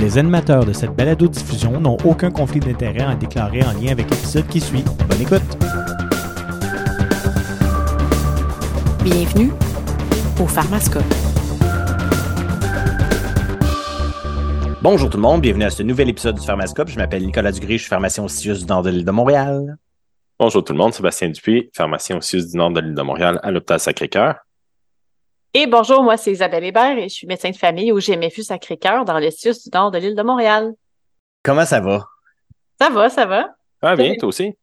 [0.00, 4.46] Les animateurs de cette balado-diffusion n'ont aucun conflit d'intérêt à déclarer en lien avec l'épisode
[4.46, 4.82] qui suit.
[5.06, 5.42] Bonne écoute!
[9.04, 9.52] Bienvenue
[10.40, 11.04] au Pharmascope.
[14.80, 16.88] Bonjour tout le monde, bienvenue à ce nouvel épisode du Pharmascope.
[16.88, 19.76] Je m'appelle Nicolas Dugré, je suis pharmacien au CIUS du Nord de l'île de Montréal.
[20.38, 23.38] Bonjour tout le monde, Sébastien Dupuis, pharmacien au CIUS du Nord de l'île de Montréal
[23.42, 24.36] à l'hôpital Sacré-Cœur.
[25.52, 29.04] Et bonjour, moi c'est Isabelle Hébert et je suis médecin de famille au GMFU Sacré-Cœur
[29.04, 30.74] dans le CIUS du Nord de l'île de Montréal.
[31.42, 32.06] Comment ça va?
[32.80, 33.48] Ça va, ça va.
[33.82, 34.54] Ah bien, toi aussi?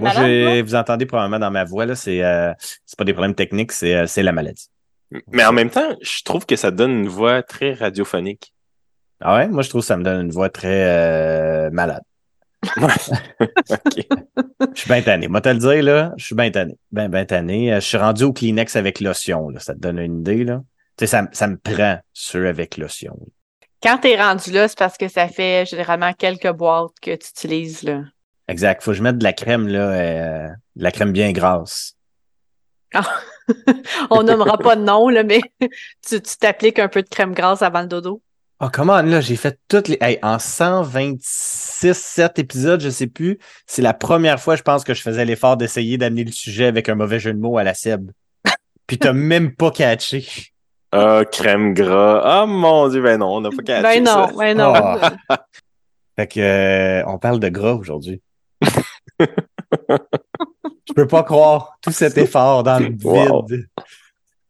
[0.00, 0.64] Moi, malade?
[0.64, 2.52] vous entendez probablement dans ma voix, là, c'est euh,
[2.84, 4.68] c'est pas des problèmes techniques, c'est euh, c'est la maladie.
[5.32, 8.52] Mais en même temps, je trouve que ça donne une voix très radiophonique.
[9.20, 9.48] Ah ouais?
[9.48, 12.02] Moi, je trouve que ça me donne une voix très euh, malade.
[13.70, 14.06] OK.
[14.74, 15.28] Je suis bien tanné.
[15.28, 16.76] Moi, te le dire, là, je suis bien tanné.
[16.92, 17.72] Ben, ben tanné.
[17.72, 19.60] Euh, Je suis rendu au Kleenex avec lotion, là.
[19.60, 20.62] Ça te donne une idée, là?
[20.96, 23.18] Tu sais, ça, ça me prend, ceux avec lotion.
[23.82, 27.82] Quand t'es rendu là, c'est parce que ça fait généralement quelques boîtes que tu utilises.
[27.82, 28.02] Là.
[28.48, 28.82] Exact.
[28.82, 31.96] Faut que je mette de la crème, là, euh, de la crème bien grasse.
[34.10, 35.40] On nommera pas de nom, là, mais
[36.06, 38.22] tu t'appliques un peu de crème grasse avant le dodo.
[38.58, 39.98] Oh, comment, là, j'ai fait toutes les...
[40.00, 44.94] Hey, en 126, 7 épisodes, je sais plus, c'est la première fois, je pense, que
[44.94, 47.74] je faisais l'effort d'essayer d'amener le sujet avec un mauvais jeu de mots à la
[47.74, 48.10] Seb.
[48.86, 50.26] Puis t'as même pas catché.
[50.90, 52.22] Ah, crème gras.
[52.24, 54.32] Ah mon dieu, ben non, on n'a pas catché Ben non, ça.
[54.38, 54.72] ben non.
[54.74, 55.46] Ah.
[56.16, 58.22] Fait que, euh, on parle de gras aujourd'hui.
[59.20, 63.04] Je peux pas croire tout cet effort dans le vide.
[63.04, 63.46] Wow.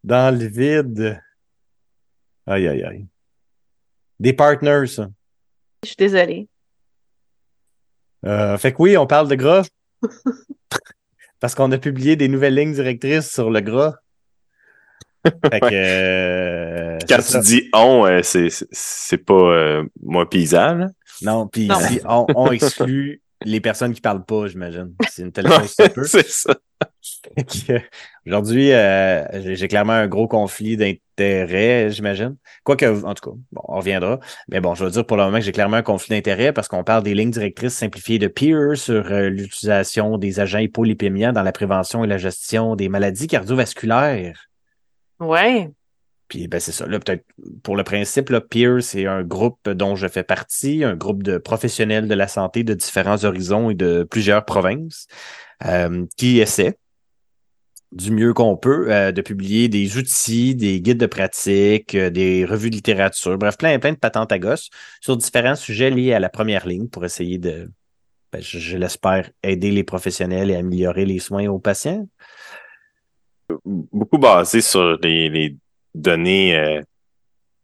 [0.04, 1.20] Dans le vide.
[2.46, 3.06] Aïe, aïe, aïe.
[4.20, 5.08] Des partners, ça.
[5.82, 6.48] Je suis désolée.
[8.24, 9.66] Euh, fait que oui, on parle de gras.
[11.40, 13.96] Parce qu'on a publié des nouvelles lignes directrices sur le gras.
[15.24, 15.68] Fait que.
[15.72, 17.40] euh, Quand ça.
[17.40, 20.86] tu dis on, euh, c'est pas euh, moi paysan.
[21.22, 21.68] Non, puis
[22.08, 24.94] on, on exclut les personnes qui parlent pas, j'imagine.
[25.08, 26.54] C'est une telle chose c'est ça.
[28.26, 32.36] Aujourd'hui, euh, j'ai j'ai clairement un gros conflit d'intérêts, j'imagine.
[32.64, 34.20] Quoique, en tout cas, bon, on reviendra.
[34.48, 36.68] Mais bon, je veux dire pour le moment que j'ai clairement un conflit d'intérêts parce
[36.68, 41.42] qu'on parle des lignes directrices simplifiées de Peer sur euh, l'utilisation des agents hypolipémiants dans
[41.42, 44.48] la prévention et la gestion des maladies cardiovasculaires.
[45.20, 45.70] Ouais.
[46.28, 46.86] Puis ben c'est ça.
[46.86, 47.24] Là, peut-être
[47.62, 51.38] pour le principe, là, Peer, c'est un groupe dont je fais partie, un groupe de
[51.38, 55.06] professionnels de la santé de différents horizons et de plusieurs provinces
[55.64, 56.78] euh, qui essaient
[57.92, 62.44] du mieux qu'on peut euh, de publier des outils, des guides de pratique, euh, des
[62.44, 64.70] revues de littérature, bref, plein, plein de patentes à gosse
[65.00, 67.70] sur différents sujets liés à la première ligne pour essayer de,
[68.32, 72.08] ben, je, je l'espère, aider les professionnels et améliorer les soins aux patients.
[73.64, 75.56] Beaucoup basé sur les, les
[75.96, 76.80] données euh,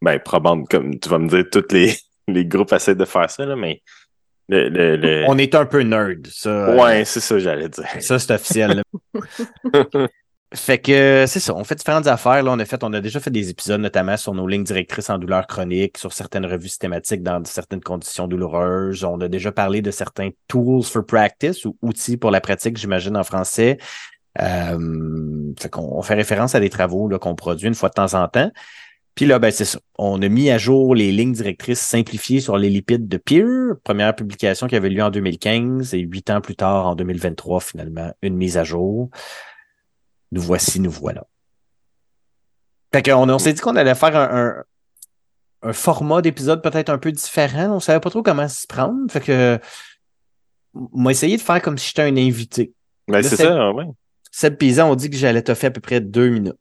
[0.00, 1.97] ben, probantes, comme tu vas me dire, tous les,
[2.28, 3.82] les groupes essaient de faire ça, là, mais
[4.48, 6.75] le, le, le- On est un peu nerd, ça.
[6.75, 7.87] Ouais, c'est ça, j'allais dire.
[8.00, 8.82] Ça, c'est officiel.
[10.54, 11.54] fait que c'est ça.
[11.54, 12.42] On fait différentes affaires.
[12.42, 15.09] Là, on a fait, on a déjà fait des épisodes, notamment sur nos lignes directrices
[15.09, 19.04] en douleur chronique, sur certaines revues systématiques dans certaines conditions douloureuses.
[19.04, 23.16] On a déjà parlé de certains tools for practice ou outils pour la pratique, j'imagine,
[23.16, 23.78] en français.
[24.41, 27.94] Euh, fait qu'on on fait référence à des travaux là, qu'on produit une fois de
[27.94, 28.50] temps en temps.
[29.15, 29.78] Puis là, ben, c'est ça.
[29.98, 33.75] On a mis à jour les lignes directrices simplifiées sur les lipides de Peer.
[33.84, 38.10] Première publication qui avait lieu en 2015 et huit ans plus tard, en 2023, finalement,
[38.22, 39.10] une mise à jour.
[40.31, 41.25] Nous voici, nous voilà.
[42.94, 44.47] Fait qu'on on s'est dit qu'on allait faire un,
[45.62, 47.71] un, un format d'épisode peut-être un peu différent.
[47.71, 49.10] On savait pas trop comment s'y prendre.
[49.10, 49.59] Fait que,
[50.75, 52.72] on va essayer de faire comme si j'étais un invité.
[53.09, 53.84] Ben, Là, c'est- ça, ouais.
[54.32, 56.56] Seb Paysan, on dit que j'allais te faire à peu près deux minutes.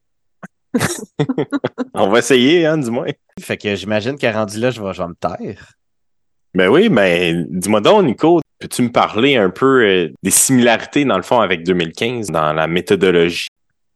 [1.94, 3.08] On va essayer, hein, dis-moi.
[3.40, 5.74] Fait que j'imagine qu'à rendu là, je vais, je vais me taire.
[6.54, 11.16] Ben oui, ben dis-moi donc, Nico, peux-tu me parler un peu euh, des similarités, dans
[11.16, 13.48] le fond, avec 2015 dans la méthodologie?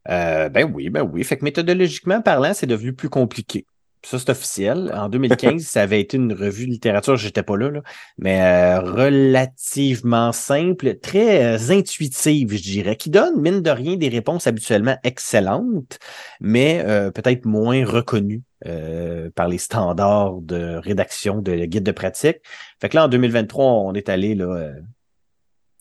[0.09, 1.23] Euh, ben oui, ben oui.
[1.23, 3.65] Fait que méthodologiquement parlant, c'est devenu plus compliqué.
[4.05, 4.91] Ça, c'est officiel.
[4.93, 7.81] En 2015, ça avait été une revue de littérature, j'étais pas là, là
[8.19, 14.09] mais euh, relativement simple, très euh, intuitive, je dirais, qui donne, mine de rien, des
[14.09, 15.97] réponses habituellement excellentes,
[16.39, 22.37] mais euh, peut-être moins reconnues euh, par les standards de rédaction de guide de pratique.
[22.79, 24.73] Fait que là, en 2023, on est allé là, euh,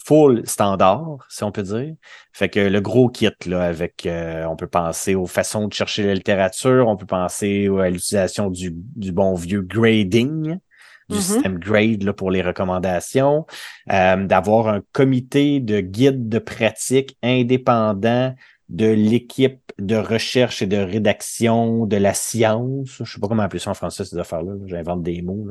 [0.04, 1.94] full standard, si on peut dire.
[2.32, 6.04] Fait que le gros kit, là, avec, euh, on peut penser aux façons de chercher
[6.06, 10.58] la littérature, on peut penser à l'utilisation du, du bon vieux grading,
[11.08, 11.20] du Mhm.
[11.20, 13.46] système grade là, pour les recommandations,
[13.92, 18.34] euh, d'avoir un comité de guide de pratique indépendant
[18.68, 23.02] de l'équipe de recherche et de rédaction de la science.
[23.02, 24.52] Je sais pas comment appeler ça en français, ces affaires-là.
[24.66, 25.48] J'invente des mots.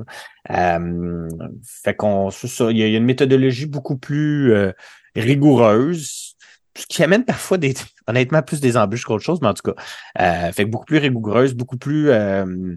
[0.50, 1.30] Euh,
[1.64, 4.72] fait qu'on, il y a une méthodologie beaucoup plus euh,
[5.16, 6.36] rigoureuse,
[6.76, 7.74] ce qui amène parfois des,
[8.08, 9.84] honnêtement, plus des embûches qu'autre chose, mais en tout cas,
[10.20, 12.76] euh, fait que beaucoup plus rigoureuse, beaucoup plus euh,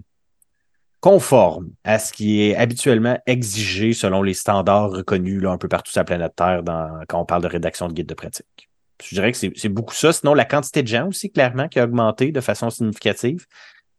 [0.99, 5.91] conforme à ce qui est habituellement exigé selon les standards reconnus là, un peu partout
[5.91, 8.66] sur la planète Terre dans, quand on parle de rédaction de guide de pratique.
[9.03, 10.11] Je dirais que c'est beaucoup ça.
[10.11, 13.45] Sinon, la quantité de gens aussi, clairement, qui a augmenté de façon significative.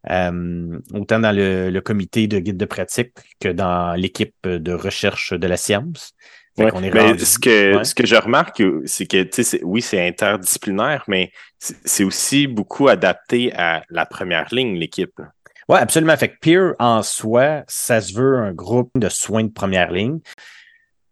[0.09, 3.11] Euh, autant dans le, comité de guide de pratique
[3.41, 6.13] que dans l'équipe de recherche de la science.
[6.57, 9.27] ce que ce que je remarque, c'est que
[9.63, 15.21] oui, c'est interdisciplinaire, mais c'est aussi beaucoup adapté à la première ligne, l'équipe.
[15.67, 16.17] Oui, absolument.
[16.17, 20.19] Fait que Peer en soi, ça se veut un groupe de soins de première ligne.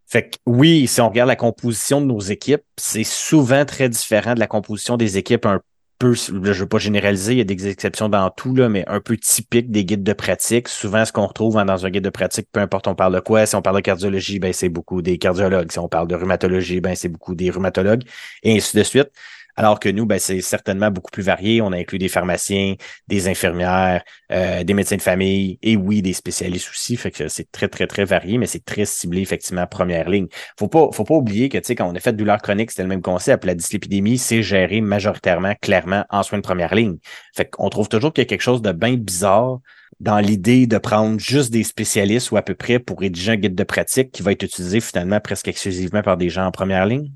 [0.07, 4.35] Fait que oui, si on regarde la composition de nos équipes, c'est souvent très différent
[4.35, 5.59] de la composition des équipes un
[5.99, 8.87] peu, je ne veux pas généraliser, il y a des exceptions dans tout, là, mais
[8.87, 10.67] un peu typique des guides de pratique.
[10.67, 13.45] Souvent, ce qu'on retrouve dans un guide de pratique, peu importe on parle de quoi,
[13.45, 15.71] si on parle de cardiologie, ben c'est beaucoup des cardiologues.
[15.71, 18.03] Si on parle de rhumatologie, ben c'est beaucoup des rhumatologues,
[18.43, 19.09] et ainsi de suite.
[19.57, 21.61] Alors que nous, ben, c'est certainement beaucoup plus varié.
[21.61, 22.75] On a inclus des pharmaciens,
[23.07, 26.95] des infirmières, euh, des médecins de famille et oui, des spécialistes aussi.
[26.95, 30.27] Fait que c'est très, très, très varié, mais c'est très ciblé, effectivement, première ligne.
[30.59, 32.69] Faut pas, faut pas oublier que, tu sais, quand on a fait de douleur chronique,
[32.69, 33.45] c'était le même concept.
[33.45, 36.97] La dyslipidémie, c'est géré majoritairement, clairement, en soins de première ligne.
[37.35, 39.59] Fait qu'on trouve toujours qu'il y a quelque chose de bien bizarre
[39.99, 43.55] dans l'idée de prendre juste des spécialistes ou à peu près pour rédiger un guide
[43.55, 47.11] de pratique qui va être utilisé finalement presque exclusivement par des gens en première ligne.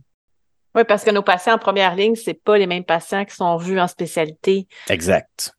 [0.76, 3.58] Oui, parce que nos patients en première ligne, c'est pas les mêmes patients qui sont
[3.58, 4.68] vus en spécialité.
[4.90, 5.54] Exact.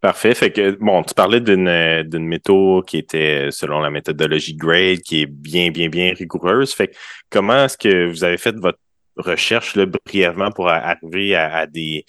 [0.00, 0.34] Parfait.
[0.34, 5.22] Fait que, bon, tu parlais d'une, d'une méthode qui était selon la méthodologie GRADE, qui
[5.22, 6.72] est bien, bien, bien rigoureuse.
[6.72, 6.96] Fait que,
[7.28, 8.78] comment est-ce que vous avez fait votre
[9.16, 12.04] recherche, là, brièvement pour arriver à, des,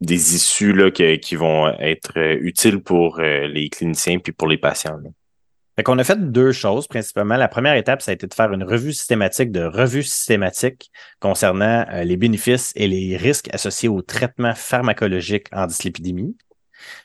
[0.00, 4.96] des issues, là, qui vont être utiles pour euh, les cliniciens puis pour les patients,
[5.02, 5.10] là?
[5.76, 7.36] Fait qu'on a fait deux choses principalement.
[7.36, 10.90] La première étape, ça a été de faire une revue systématique de revue systématique
[11.20, 16.36] concernant euh, les bénéfices et les risques associés au traitement pharmacologique en dyslipidémie.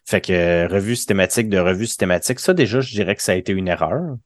[0.06, 3.36] Fait que euh, revue systématique de revue systématique, ça déjà, je dirais que ça a
[3.36, 4.18] été une erreur.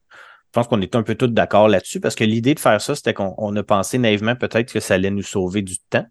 [0.50, 2.96] Je pense qu'on est un peu tous d'accord là-dessus parce que l'idée de faire ça,
[2.96, 6.08] c'était qu'on a pensé naïvement peut-être que ça allait nous sauver du temps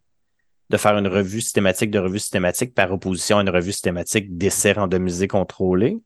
[0.70, 4.72] de faire une revue systématique de revue systématique par opposition à une revue systématique d'essais
[4.72, 5.98] randomisés contrôlés.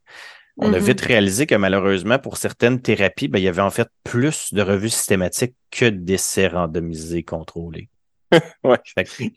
[0.58, 0.82] On a mm-hmm.
[0.82, 4.62] vite réalisé que malheureusement, pour certaines thérapies, ben, il y avait en fait plus de
[4.62, 7.88] revues systématiques que d'essais randomisés contrôlés.
[8.64, 8.78] ouais,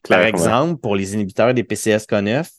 [0.08, 2.50] par exemple, pour les inhibiteurs des PCSK9,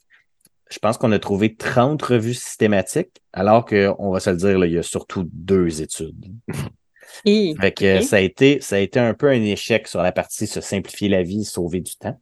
[0.70, 4.66] je pense qu'on a trouvé 30 revues systématiques, alors qu'on va se le dire, là,
[4.66, 6.26] il y a surtout deux études.
[7.24, 10.46] fait que ça a été, ça a été un peu un échec sur la partie
[10.46, 12.20] se simplifier la vie, sauver du temps.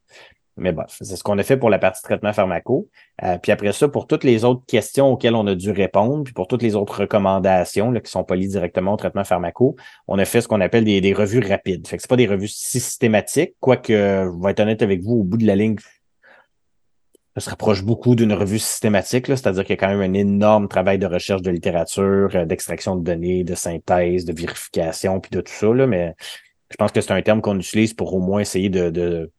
[0.57, 2.89] Mais bon, c'est ce qu'on a fait pour la partie traitement pharmaco.
[3.25, 6.33] Euh, puis après ça, pour toutes les autres questions auxquelles on a dû répondre, puis
[6.33, 9.75] pour toutes les autres recommandations là, qui sont pas liées directement au traitement pharmaco,
[10.07, 11.87] on a fait ce qu'on appelle des, revues rapides.
[11.89, 15.25] Fait que c'est pas des revues systématiques, quoique, je vais être honnête avec vous, au
[15.25, 15.77] bout de la ligne,
[17.35, 20.69] ça se rapproche beaucoup d'une revue systématique, c'est-à-dire qu'il y a quand même un énorme
[20.69, 25.41] travail de recherche de littérature, euh, d'extraction de données, de synthèse, de vérification, puis de
[25.41, 26.15] tout ça, là, mais
[26.71, 29.33] je pense que c'est un terme qu'on utilise pour au moins essayer de de,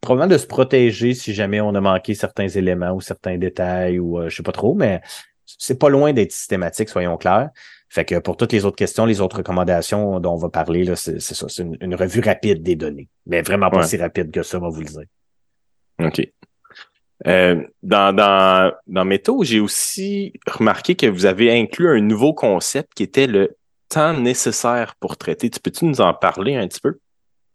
[0.00, 4.18] probablement de se protéger si jamais on a manqué certains éléments ou certains détails ou
[4.18, 5.00] euh, je sais pas trop, mais
[5.44, 7.50] c'est pas loin d'être systématique, soyons clairs.
[7.88, 10.94] Fait que pour toutes les autres questions, les autres recommandations dont on va parler, là,
[10.94, 13.08] c'est, ça, c'est une, revue rapide des données.
[13.26, 15.04] Mais vraiment pas si rapide que ça, on va vous le dire.
[16.00, 16.20] OK.
[17.26, 22.92] Euh, dans, dans, dans Métaux, j'ai aussi remarqué que vous avez inclus un nouveau concept
[22.94, 23.56] qui était le
[23.88, 25.50] temps nécessaire pour traiter.
[25.50, 26.98] Tu peux-tu nous en parler un petit peu?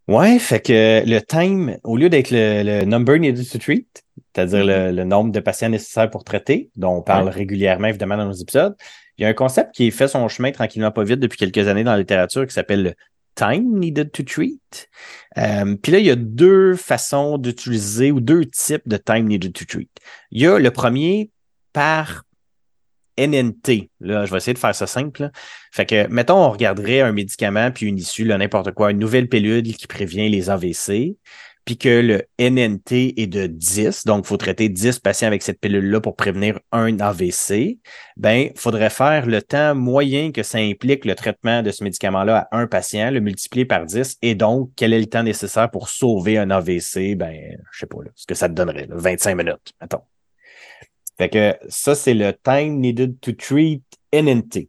[0.06, 4.94] Ouais, fait que le time, au lieu d'être le, number needed to treat, c'est-à-dire mm-hmm.
[4.94, 8.76] le, nombre de patients nécessaires pour traiter, dont on parle régulièrement évidemment dans nos épisodes,
[9.16, 11.84] il y a un concept qui fait son chemin tranquillement pas vite depuis quelques années
[11.84, 12.94] dans la littérature qui s'appelle le
[13.34, 14.88] time needed to treat.
[15.38, 19.52] Euh, Puis là, il y a deux façons d'utiliser ou deux types de time needed
[19.52, 19.90] to treat.
[20.30, 21.30] Il y a le premier
[21.72, 22.24] par
[23.18, 23.90] NNT.
[24.00, 25.30] Là, je vais essayer de faire ça simple.
[25.72, 29.62] Fait que, mettons, on regarderait un médicament puis une issue, n'importe quoi, une nouvelle pilule
[29.62, 31.16] qui prévient les AVC,
[31.64, 35.60] puis que le NNT est de 10, donc il faut traiter 10 patients avec cette
[35.60, 37.78] pilule-là pour prévenir un AVC,
[38.16, 42.48] ben, il faudrait faire le temps moyen que ça implique le traitement de ce médicament-là
[42.50, 45.88] à un patient, le multiplier par 10, et donc, quel est le temps nécessaire pour
[45.88, 47.16] sauver un AVC?
[47.16, 50.02] Ben, je sais pas, là, ce que ça te donnerait, 25 minutes, mettons.
[51.18, 54.68] Fait que ça, c'est le time needed to treat NNT.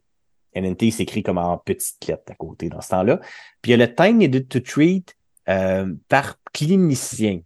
[0.54, 3.18] NNT s'écrit comme en petite lettre à côté dans ce temps-là.
[3.62, 5.14] Puis il y a le time needed to treat
[5.48, 7.40] euh, par clinicien.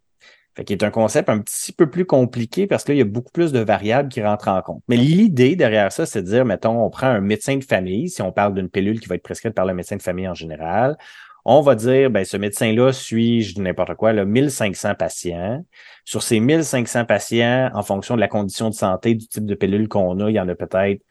[0.57, 3.30] Fait qu'il est un concept un petit peu plus compliqué parce qu'il y a beaucoup
[3.33, 4.83] plus de variables qui rentrent en compte.
[4.88, 8.21] Mais l'idée derrière ça, c'est de dire, mettons, on prend un médecin de famille, si
[8.21, 10.99] on parle d'une pilule qui va être prescrite par le médecin de famille en général,
[11.45, 15.65] on va dire, ben, ce médecin-là suit, je dis n'importe quoi, là, 1500 patients.
[16.05, 19.89] Sur ces 1500 patients, en fonction de la condition de santé, du type de pilule
[19.89, 21.03] qu'on a, il y en a peut-être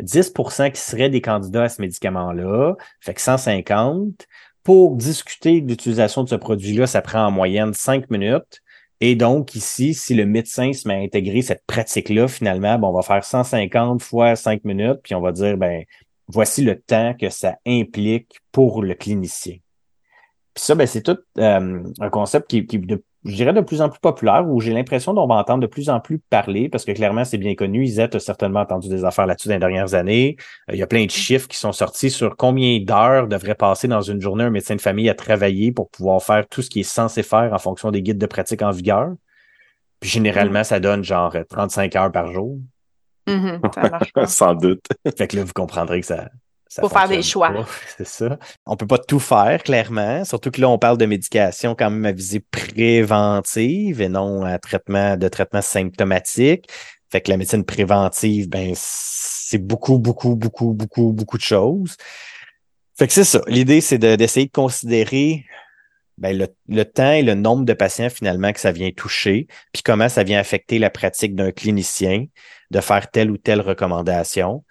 [0.00, 4.26] 10% qui seraient des candidats à ce médicament-là, fait que 150.
[4.62, 8.62] Pour discuter de l'utilisation de ce produit-là, ça prend en moyenne 5 minutes.
[9.00, 12.92] Et donc, ici, si le médecin se met à intégrer cette pratique-là, finalement, ben, on
[12.92, 15.84] va faire 150 fois 5 minutes, puis on va dire, ben,
[16.28, 19.56] voici le temps que ça implique pour le clinicien.
[20.54, 23.82] Puis ça, ben, c'est tout euh, un concept qui, qui de, je dirais, de plus
[23.82, 26.84] en plus populaire, où j'ai l'impression qu'on va entendre de plus en plus parler, parce
[26.84, 27.84] que clairement, c'est bien connu.
[27.84, 30.36] Isette a certainement entendu des affaires là-dessus dans les dernières années.
[30.68, 33.88] Euh, il y a plein de chiffres qui sont sortis sur combien d'heures devrait passer
[33.88, 36.80] dans une journée un médecin de famille à travailler pour pouvoir faire tout ce qui
[36.80, 39.10] est censé faire en fonction des guides de pratique en vigueur.
[40.00, 42.58] Puis généralement, ça donne genre 35 heures par jour.
[43.26, 44.26] Mm-hmm, ça marche pas.
[44.26, 44.84] Sans doute.
[45.16, 46.30] Fait que là, vous comprendrez que ça,
[46.70, 47.52] ça Faut faire des choix.
[47.98, 48.38] C'est ça.
[48.64, 50.24] On peut pas tout faire, clairement.
[50.24, 54.56] Surtout que là, on parle de médication quand même à visée préventive et non à
[54.60, 56.70] traitement de traitement symptomatique.
[57.10, 61.96] Fait que la médecine préventive, ben, c'est beaucoup, beaucoup, beaucoup, beaucoup, beaucoup de choses.
[62.96, 63.40] Fait que c'est ça.
[63.48, 65.44] L'idée, c'est de- d'essayer de, considérer
[66.18, 69.82] ben, le, le temps et le nombre de patients finalement que ça vient toucher, puis
[69.82, 72.26] comment ça vient affecter la pratique d'un clinicien
[72.70, 74.62] de faire telle ou telle recommandation.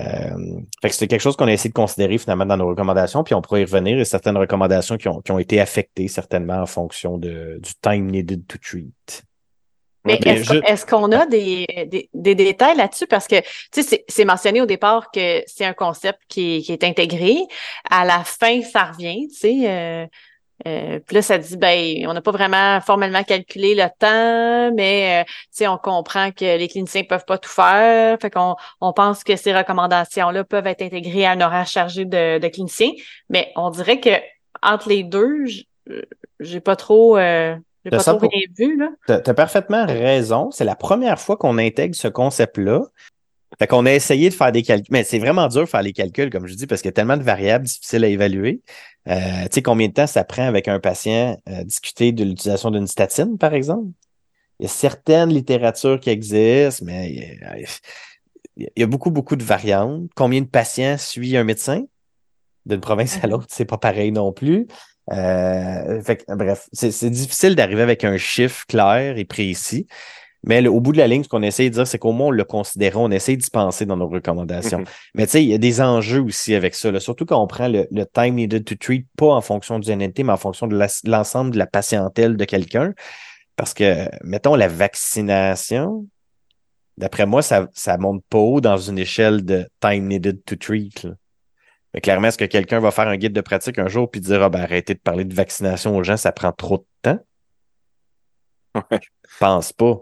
[0.00, 3.22] Euh, fait que c'est quelque chose qu'on a essayé de considérer finalement dans nos recommandations,
[3.22, 4.00] puis on pourrait y revenir.
[4.00, 8.10] A certaines recommandations qui ont, qui ont été affectées certainement en fonction de, du time
[8.10, 9.22] needed to treat.
[10.04, 13.08] Mais est-ce je- qu'on- a des, des, des détails là-dessus?
[13.08, 13.40] Parce que,
[13.72, 17.36] tu sais, c'est- mentionné au départ que c'est un concept qui, est- qui est intégré.
[17.90, 19.68] À la fin, ça revient, tu sais.
[19.68, 20.06] Euh,
[20.66, 25.20] euh, puis là, ça dit, ben, on n'a pas vraiment formellement calculé le temps, mais,
[25.20, 28.16] euh, tu sais, on comprend que les cliniciens peuvent pas tout faire.
[28.20, 32.38] Fait qu'on on pense que ces recommandations-là peuvent être intégrées à un horaire chargé de,
[32.38, 32.92] de cliniciens.
[33.28, 34.10] Mais on dirait que
[34.62, 35.44] entre les deux,
[35.90, 36.02] euh,
[36.40, 38.88] j'ai pas trop, euh, j'ai pas trop pas- rien vu, là.
[39.06, 40.50] Tu as parfaitement raison.
[40.50, 42.80] C'est la première fois qu'on intègre ce concept-là.
[43.58, 44.88] Fait qu'on a essayé de faire des calculs.
[44.90, 46.92] Mais c'est vraiment dur de faire les calculs, comme je dis, parce qu'il y a
[46.92, 48.60] tellement de variables difficiles à évaluer.
[49.08, 52.70] Euh, tu sais, combien de temps ça prend avec un patient euh, discuter de l'utilisation
[52.70, 53.88] d'une statine, par exemple?
[54.58, 57.56] Il y a certaines littératures qui existent, mais il y a,
[58.56, 60.10] il y a beaucoup, beaucoup de variantes.
[60.14, 61.84] Combien de patients suit un médecin?
[62.64, 64.66] D'une province à l'autre, c'est pas pareil non plus.
[65.12, 69.86] Euh, fait que, bref, c'est difficile d'arriver avec un chiffre clair et précis.
[70.46, 72.28] Mais le- au bout de la ligne, ce qu'on essaie de dire, c'est qu'au moins
[72.28, 74.78] on le considère, on essaie d'y penser dans nos recommandations.
[74.78, 74.86] Mhm.
[75.14, 77.00] Mais tu sais, il y a des enjeux aussi avec ça, là.
[77.00, 80.22] surtout quand on prend le, le time needed to treat, pas en fonction du NNT,
[80.24, 82.94] mais en fonction de l'ensemble de la patientèle de quelqu'un.
[83.56, 86.06] Parce que, mettons, la vaccination,
[86.98, 91.02] d'après moi, ça, ça monte pas haut dans une échelle de time needed to treat.
[91.02, 91.12] là.
[91.94, 94.42] Mais clairement, est-ce que quelqu'un va faire un guide de pratique un jour puis dire
[94.42, 97.18] ah, ben, arrêtez de parler de vaccination aux gens, ça prend trop de temps?
[98.74, 99.00] Ouais.
[99.28, 100.00] Je pense pas.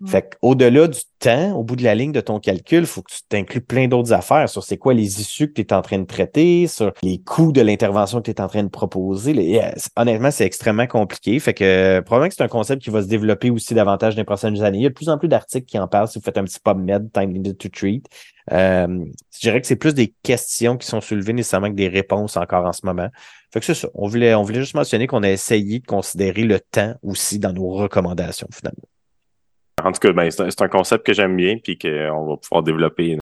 [0.00, 0.06] Mm.
[0.06, 3.12] Fait qu'au-delà du temps, au bout de la ligne de ton calcul, il faut que
[3.12, 5.98] tu t'inclues plein d'autres affaires sur c'est quoi les issues que tu es en train
[5.98, 9.32] de traiter, sur les coûts de l'intervention que tu es en train de proposer.
[9.32, 9.60] Les-
[9.96, 11.38] Honnêtement, c'est extrêmement compliqué.
[11.40, 14.20] Fait que euh, probablement que c'est un concept qui va se développer aussi davantage dans
[14.20, 14.78] les prochaines années.
[14.78, 16.08] Il y a de plus en plus d'articles qui en parlent.
[16.08, 18.06] Si vous faites un petit PubMed, Time Needed to Treat.
[18.52, 18.86] Euh,
[19.34, 22.64] je dirais que c'est plus des questions qui sont soulevées nécessairement que des réponses encore
[22.64, 23.08] en ce moment.
[23.52, 23.88] Fait que c'est ça.
[23.94, 27.52] On voulait, on voulait juste mentionner qu'on a essayé de considérer le temps aussi dans
[27.52, 28.65] nos recommandations, finalement.
[29.86, 33.18] En tout cas, ben, c'est un, concept que j'aime bien puis qu'on va pouvoir développer.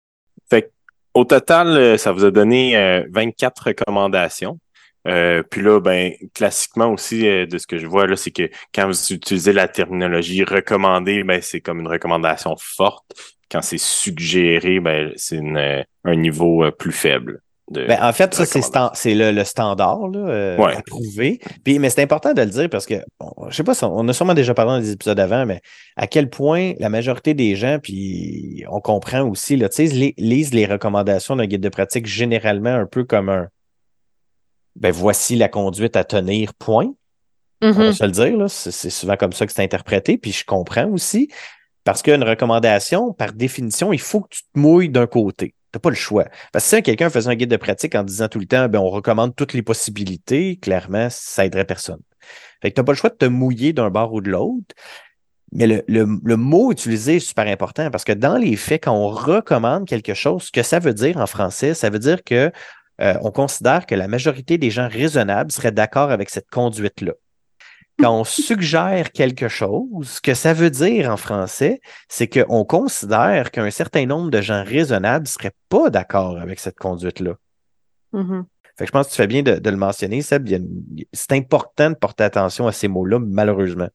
[0.50, 0.72] Fait
[1.14, 4.60] au total, euh, ça vous a donné euh, 24 recommandations.
[5.08, 8.50] Euh, puis là, ben, classiquement aussi, euh, de ce que je vois là, c'est que
[8.74, 13.06] quand vous utilisez la terminologie recommandée, ben, c'est comme une recommandation forte.
[13.52, 17.42] Quand c'est suggéré, ben, c'est euh, un niveau euh, plus faible.
[17.72, 18.46] De, Ben, en fait, ça,
[18.94, 20.76] c'est le, le standard là, euh, Ouais.
[20.76, 21.40] approuvé.
[21.64, 23.98] Puis, mais c'est important de le dire parce que, on- je sais pas si on,
[23.98, 25.62] on a sûrement déjà parlé dans des épisodes avant, mais
[25.96, 29.70] à quel point la majorité des gens, puis on comprend aussi, là,
[30.18, 33.48] lisent les recommandations d'un guide de pratique généralement un peu comme un
[34.76, 36.92] ben voici la conduite à tenir, point.
[37.62, 37.94] On va Mhm.
[37.94, 40.88] se le dire, là, c'est c'est souvent comme ça que c'est interprété, puis je comprends
[40.90, 41.30] aussi,
[41.86, 45.54] parce qu'une recommandation, par définition, il faut que tu te mouilles d'un côté.
[45.74, 46.26] Tu n'as pas le choix.
[46.52, 48.80] Parce que si quelqu'un faisait un guide de pratique en disant tout le temps, ben,
[48.80, 52.00] on recommande toutes les possibilités, clairement, ça aiderait personne.
[52.62, 54.76] Fait que tu n'as pas le choix de te mouiller d'un bord ou de l'autre.
[55.52, 58.94] Mais le, le, le mot utilisé est super important parce que dans les faits, quand
[58.96, 62.52] on recommande quelque chose, ce que ça veut dire en français, ça veut dire que
[63.02, 67.14] euh, on considère que la majorité des gens raisonnables seraient d'accord avec cette conduite-là.
[68.04, 71.80] Quand on suggère quelque chose, ce que ça veut dire en français,
[72.10, 76.78] c'est qu'on considère qu'un certain nombre de gens raisonnables ne seraient pas d'accord avec cette
[76.78, 77.36] conduite-là.
[78.12, 78.46] Mhm.
[78.78, 80.50] Fait que je pense que tu fais bien de, de le mentionner, Seb.
[81.14, 83.88] C'est important de porter attention à ces mots-là, malheureusement.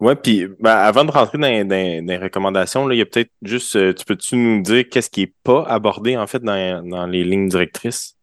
[0.00, 3.06] Ouais, puis ben, avant de rentrer dans, dans- dans les recommandations, là, il y a
[3.06, 6.82] peut-être juste, euh, tu peux-tu nous dire qu'est-ce qui est pas abordé en fait dans,
[6.88, 8.16] dans les lignes directrices?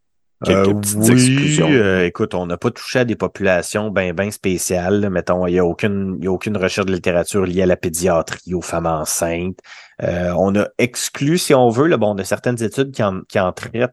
[0.45, 1.67] Quelques Euh, petites oui, exclusions.
[1.69, 5.01] euh, écoute, on n'a pas touché à des populations bien ben spéciales.
[5.01, 5.09] là.
[5.09, 7.75] Mettons, il n'y a aucune, il y a aucune recherche de littérature liée à la
[7.77, 9.59] pédiatrie, aux femmes enceintes.
[10.01, 13.21] Euh, on a exclu, si on veut, là, bon, on a certaines études qui en,
[13.27, 13.91] qui en traitent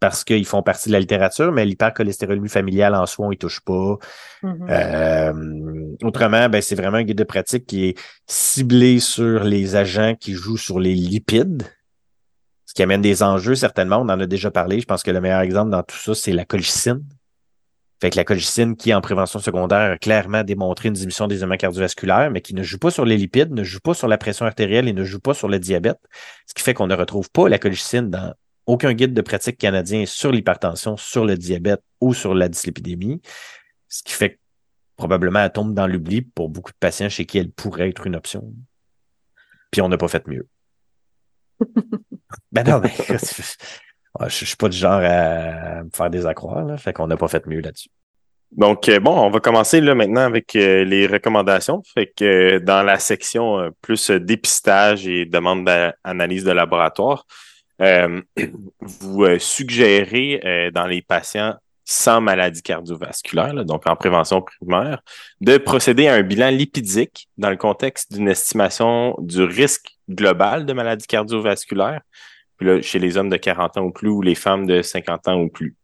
[0.00, 3.60] parce qu'ils font partie de la littérature, mais l'hypercholestérolémie familiale en soi, on y touche
[3.60, 3.98] pas.
[4.42, 4.66] Mhm.
[4.68, 5.32] Euh,
[6.02, 7.94] autrement, ben, c'est vraiment un guide de pratique qui est
[8.26, 11.62] ciblé sur les agents qui jouent sur les lipides,
[12.72, 13.98] ce qui amène des enjeux, certainement.
[13.98, 14.80] On en a déjà parlé.
[14.80, 17.04] Je pense que le meilleur exemple dans tout ça, c'est la colchicine.
[18.00, 22.30] Fait la colchicine, qui en prévention secondaire a clairement démontré une diminution des éléments cardiovasculaires,
[22.30, 24.88] mais qui ne joue pas sur les lipides, ne joue pas sur la pression artérielle
[24.88, 25.98] et ne joue pas sur le diabète.
[26.46, 28.32] Ce qui fait qu'on ne retrouve pas la colchicine dans
[28.64, 33.20] aucun guide de pratique canadien sur l'hypertension, sur le diabète ou sur la dyslipidémie.
[33.88, 34.38] Ce qui fait que
[34.96, 38.16] probablement elle tombe dans l'oubli pour beaucoup de patients chez qui elle pourrait être une
[38.16, 38.50] option.
[39.70, 40.48] Puis on n'a pas fait mieux.
[42.52, 46.76] Ben non, mais je, je suis pas du genre à me faire des accroires, là,
[46.76, 47.88] fait qu'on n'a pas fait mieux là-dessus.
[48.52, 51.82] Donc, euh, bon, on va commencer là maintenant avec euh, les recommandations.
[51.94, 52.24] Fait que
[52.56, 57.26] euh, dans la section plus dépistage et demande d'analyse de laboratoire,
[58.80, 65.02] vous suggérez dans les patients sans maladie cardiovasculaire, là, donc en prévention primaire,
[65.40, 70.72] de procéder à un bilan lipidique dans le contexte d'une estimation du risque global de
[70.72, 72.00] maladie cardiovasculaire,
[72.56, 75.28] puis là, chez les hommes de 40 ans ou plus ou les femmes de 50
[75.28, 75.76] ans ou plus.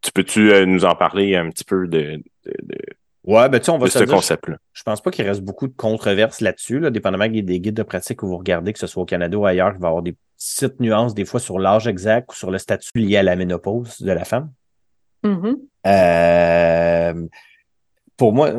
[0.00, 2.76] Tu peux-tu euh, nous en parler un petit peu de, de, de,
[3.24, 4.56] Ouais, ben tu sais, on va de se ce concept-là?
[4.72, 8.18] Je pense pas qu'il reste beaucoup de controverses là-dessus, là, dépendamment des guides de pratique
[8.18, 10.16] que vous regardez, que ce soit au Canada ou ailleurs, il va y avoir des
[10.36, 14.02] petites nuances, des fois sur l'âge exact ou sur le statut lié à la ménopause
[14.02, 14.50] de la femme.
[15.22, 15.56] Mhm.
[15.86, 17.26] Euh,
[18.16, 18.52] pour moi,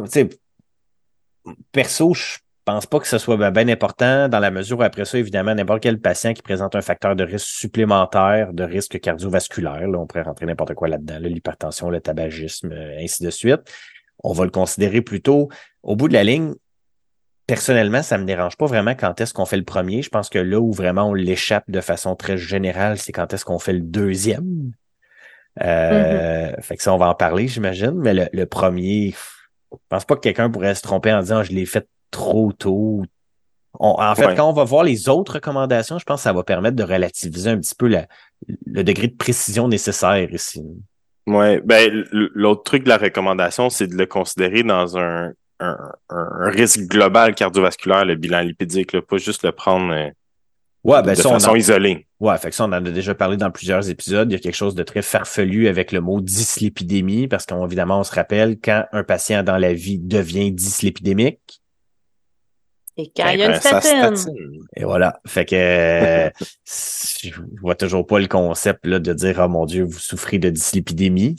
[1.72, 5.18] perso, je pense pas que ce soit bien important dans la mesure où après ça,
[5.18, 10.00] évidemment, n'importe quel patient qui présente un facteur de risque supplémentaire de risque cardiovasculaire, là,
[10.00, 13.62] on pourrait rentrer n'importe quoi là-dedans, là, l'hypertension, le tabagisme, euh, ainsi de suite.
[14.24, 15.50] On va le considérer plutôt
[15.82, 16.54] au bout de la ligne.
[17.46, 20.02] Personnellement, ça me dérange pas vraiment quand est-ce qu'on fait le premier.
[20.02, 23.44] Je pense que là où vraiment on l'échappe de façon très générale, c'est quand est-ce
[23.44, 24.72] qu'on fait le deuxième.
[25.62, 27.94] Euh, Fait que ça, on va en parler, j'imagine.
[27.96, 29.12] Mais le, le premier,
[29.72, 33.04] je pense pas que quelqu'un pourrait se tromper en disant je l'ai fait trop tôt.
[33.80, 34.36] On- en fait, Ouais.
[34.36, 37.50] quand on va voir les autres recommandations, je pense que ça va permettre de relativiser
[37.50, 38.08] un petit peu la-
[38.66, 40.63] le degré de précision nécessaire ici.
[41.26, 45.78] Ouais, ben l'autre truc de la recommandation, c'est de le considérer dans un, un,
[46.10, 50.10] un risque global cardiovasculaire, le bilan lipidique, là, pas juste le prendre euh,
[50.84, 52.08] Ouais, ben de ça, on façon en- isolée.
[52.19, 54.30] Ouais, fait que ça, on en a déjà parlé dans plusieurs épisodes.
[54.30, 58.04] Il y a quelque chose de très farfelu avec le mot dyslipidémie, parce qu'évidemment, on
[58.04, 61.62] se rappelle quand un patient dans la vie devient dyslipidémique.
[62.98, 64.15] Et quand il y a Ben, une statine.
[64.17, 64.65] statine.
[64.76, 65.19] Et voilà.
[65.26, 66.30] Fait que euh,
[67.24, 70.50] je vois toujours pas le concept là, de dire Oh mon Dieu, vous souffrez de
[70.50, 71.36] dyslipidémie.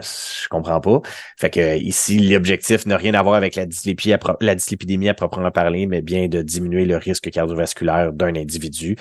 [0.00, 1.00] Je comprends pas.
[1.36, 5.08] Fait que ici, l'objectif n'a rien à voir avec la dyslipidémie, à, pro- la dyslipidémie
[5.08, 8.96] à proprement parler, mais bien de diminuer le risque cardiovasculaire d'un individu.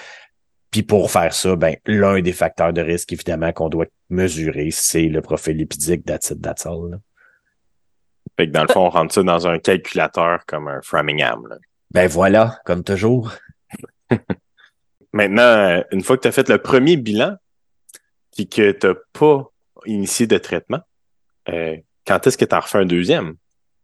[0.72, 5.08] Puis pour faire ça, ben, l'un des facteurs de risque, évidemment, qu'on doit mesurer, c'est
[5.08, 6.20] le profil lipidique all,
[6.92, 6.98] là.
[8.36, 11.48] Fait que dans le fond, on rentre ça dans un calculateur comme un Framingham.
[11.48, 11.58] là.
[11.92, 13.34] Ben voilà, comme toujours.
[15.14, 17.36] Maintenant, euh, une fois que tu as fait le premier bilan,
[18.36, 19.50] puis que tu n'as pas
[19.88, 20.80] initié de traitement,
[21.50, 23.36] euh, quand est-ce que tu en refais un deuxième?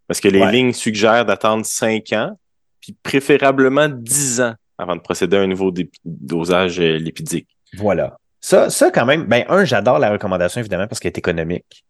[0.07, 0.51] Parce que les Ouais.
[0.51, 2.37] lignes suggèrent d'attendre 5 ans,
[2.81, 5.71] puis préférablement 10 ans avant de procéder à un nouveau
[6.03, 7.47] dosage euh, lipidique.
[7.77, 8.17] Voilà.
[8.41, 11.85] Ça, ça quand même, ben, un, j'adore la recommandation, évidemment, parce qu'elle est économique.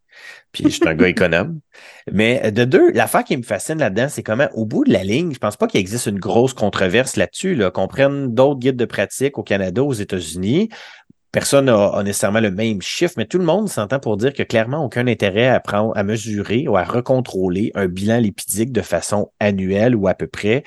[0.52, 1.60] Puis je suis un gars économe.
[2.12, 5.34] Mais de deux, l'affaire qui me fascine là-dedans, c'est comment, au bout de la ligne,
[5.34, 8.86] je pense pas qu'il existe une grosse controverse là-dessus, là, qu'on prenne d'autres guides de
[8.86, 10.70] pratique au Canada, aux États-Unis.
[11.34, 14.86] Personne n'a nécessairement le même chiffre, mais tout le monde s'entend pour dire que clairement
[14.86, 19.96] aucun intérêt à prendre, à mesurer ou à recontrôler un bilan lipidique de façon annuelle
[19.96, 20.64] ou à peu près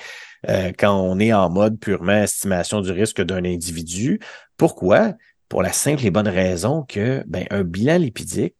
[0.48, 4.18] euh, quand on est en mode purement estimation du risque d'un individu.
[4.56, 5.14] Pourquoi?
[5.48, 8.56] Pour la simple et bonne raison que ben, un bilan lipidique,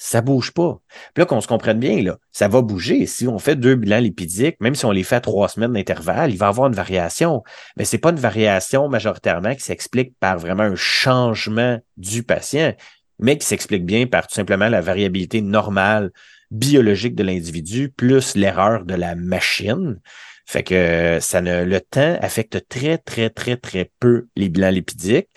[0.00, 0.80] ça bouge pas.
[1.12, 3.04] Puis là, qu'on se comprenne bien, là, ça va bouger.
[3.06, 6.30] Si on fait deux bilans lipidiques, même si on les fait à trois semaines d'intervalle,
[6.30, 7.42] il va y avoir une variation.
[7.76, 12.74] Mais c'est pas une variation majoritairement qui s'explique par vraiment un changement du patient,
[13.18, 16.12] mais qui s'explique bien par tout simplement la variabilité normale
[16.52, 20.00] biologique de l'individu plus l'erreur de la machine.
[20.46, 25.28] Fait que ça ne, le temps affecte très, très, très, très peu les bilans lipidiques.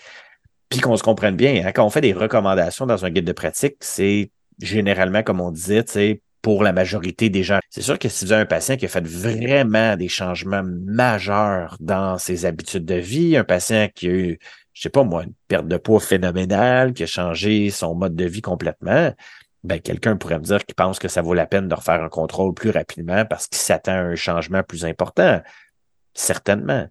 [0.68, 3.32] Puis qu'on se comprenne bien, hein, quand on fait des recommandations dans un guide de
[3.32, 5.84] pratique, c'est généralement, comme on disait,
[6.42, 7.60] pour la majorité des gens.
[7.70, 11.76] C'est sûr que si vous avez un patient qui a fait vraiment des changements majeurs
[11.78, 14.38] dans ses habitudes de vie, un patient qui a eu,
[14.72, 18.24] je sais pas moi, une perte de poids phénoménale, qui a changé son mode de
[18.24, 19.12] vie complètement,
[19.62, 22.08] ben, quelqu'un pourrait me dire qu'il pense que ça vaut la peine de refaire un
[22.08, 25.40] contrôle plus rapidement parce qu'il s'attend à un changement plus important.
[26.14, 26.88] Certainement.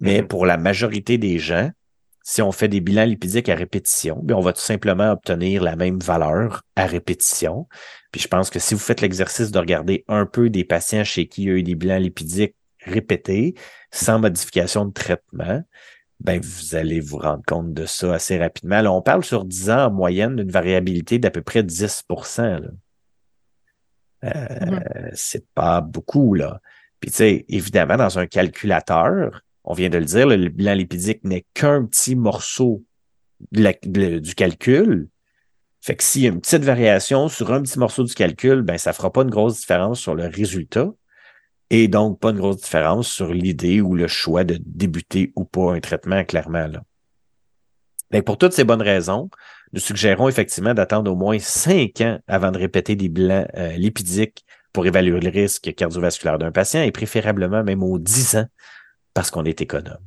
[0.00, 0.26] Mais mm-hmm.
[0.28, 1.70] pour la majorité des gens,
[2.24, 5.76] si on fait des bilans lipidiques à répétition, bien, on va tout simplement obtenir la
[5.76, 7.66] même valeur à répétition.
[8.12, 11.26] Puis je pense que si vous faites l'exercice de regarder un peu des patients chez
[11.26, 13.54] qui il y a eu des bilans lipidiques répétés,
[13.90, 15.62] sans modification de traitement,
[16.20, 18.80] ben vous allez vous rendre compte de ça assez rapidement.
[18.80, 22.60] Là, on parle sur 10 ans en moyenne d'une variabilité d'à peu près 10 là.
[24.24, 25.10] Euh, mm-hmm.
[25.14, 26.60] C'est pas beaucoup, là.
[27.00, 31.24] Puis, tu sais, évidemment, dans un calculateur, on vient de le dire, le bilan lipidique
[31.24, 32.84] n'est qu'un petit morceau
[33.50, 35.08] du calcul.
[35.80, 38.78] Fait que s'il y a une petite variation sur un petit morceau du calcul, ben,
[38.78, 40.90] ça fera pas une grosse différence sur le résultat
[41.70, 45.72] et donc pas une grosse différence sur l'idée ou le choix de débuter ou pas
[45.72, 46.68] un traitement, clairement.
[46.68, 48.22] Là.
[48.22, 49.30] Pour toutes ces bonnes raisons,
[49.72, 54.44] nous suggérons effectivement d'attendre au moins cinq ans avant de répéter des bilans euh, lipidiques
[54.72, 58.46] pour évaluer le risque cardiovasculaire d'un patient et préférablement même aux 10 ans
[59.14, 59.98] parce qu'on est économe.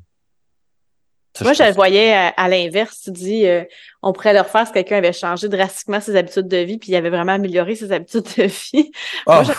[1.42, 3.02] Moi, je, le voyais à, l'inverse.
[3.04, 3.64] Tu dis, euh,
[4.02, 6.96] on pourrait leur faire si quelqu'un avait changé drastiquement ses habitudes de vie, puis il
[6.96, 8.92] avait vraiment amélioré ses habitudes de vie.
[9.28, 9.52] Moi, oh.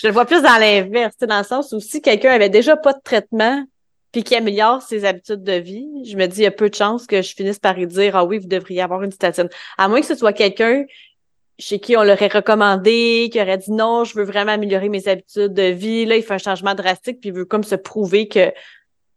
[0.00, 2.92] je, le vois plus dans l'inverse, dans le sens où si quelqu'un avait déjà pas
[2.92, 3.64] de traitement,
[4.12, 6.74] puis qui améliore ses habitudes de vie, je me dis, il y a peu de
[6.74, 9.48] chances que je finisse par y dire, ah oui, vous devriez avoir une statine.
[9.78, 10.84] À moins que ce soit quelqu'un
[11.58, 15.54] chez qui on l'aurait recommandé, qui aurait dit non, je veux vraiment améliorer mes habitudes
[15.54, 16.04] de vie.
[16.04, 18.52] Là, il fait un changement drastique, puis il veut comme se prouver que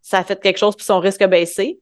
[0.02, 1.80] ça a fait quelque chose, puis son risque a baissé.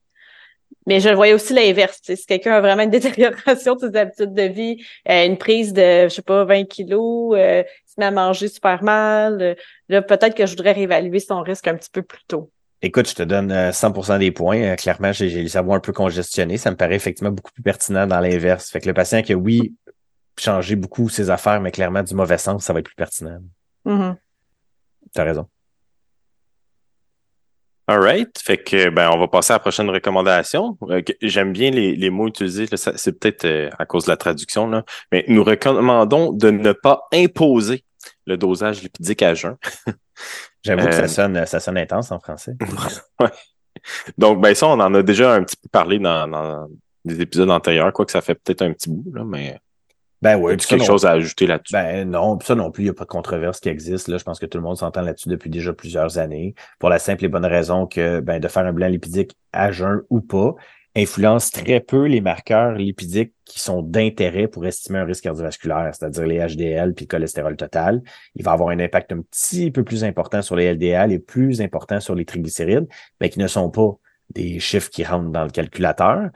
[0.85, 1.99] Mais je le voyais aussi l'inverse.
[2.03, 6.03] Si quelqu'un a vraiment une détérioration de ses habitudes de vie, euh, une prise de,
[6.03, 9.55] je sais pas, 20 kilos, euh, se met à manger super mal, euh,
[9.89, 12.49] là, peut-être que je voudrais réévaluer son risque un petit peu plus tôt.
[12.81, 14.75] Écoute, je te donne 100% des points.
[14.75, 16.57] clairement, j'ai les cerveau un peu congestionné.
[16.57, 18.69] Ça me paraît effectivement beaucoup plus pertinent dans l'inverse.
[18.69, 19.73] Fait que le patient qui a, oui,
[20.37, 23.39] changé beaucoup ses affaires, mais clairement du mauvais sens, ça va être plus pertinent.
[23.83, 24.15] Mm-hmm.
[25.13, 25.47] Tu as raison.
[27.89, 28.37] All right.
[28.37, 30.77] Fait que ben on va passer à la prochaine recommandation.
[30.89, 32.67] Euh, j'aime bien les, les, mots utilisés.
[32.75, 34.83] C'est peut-être euh, à cause de la traduction, là.
[35.11, 37.85] mais nous recommandons de ne pas imposer
[38.25, 39.55] le dosage lipidique à jeun.
[40.63, 42.55] J'avoue que ça euh, sonne, ça sonne intense en français.
[43.21, 43.29] ouais.
[44.17, 46.67] Donc, ben ça, on en a déjà un petit peu parlé dans, dans
[47.05, 49.57] des épisodes antérieurs, quoi que ça fait peut-être un petit bout, là, mais
[50.21, 50.57] ben oui.
[50.57, 51.73] quelque chose à ajouter là-dessus?
[51.73, 54.07] Ben non, ça non plus, il n'y a pas de controverse qui existe.
[54.07, 54.17] Là.
[54.17, 56.55] Je pense que tout le monde s'entend là-dessus depuis déjà plusieurs années.
[56.79, 60.01] Pour la simple et bonne raison que ben, de faire un bilan lipidique à jeun
[60.09, 60.55] ou pas
[60.97, 66.25] influence très peu les marqueurs lipidiques qui sont d'intérêt pour estimer un risque cardiovasculaire, c'est-à-dire
[66.25, 68.01] les HDL puis le cholestérol total.
[68.35, 71.61] Il va avoir un impact un petit peu plus important sur les LDL et plus
[71.61, 72.87] important sur les triglycérides,
[73.21, 73.91] mais qui ne sont pas
[74.33, 76.29] des chiffres qui rentrent dans le calculateur.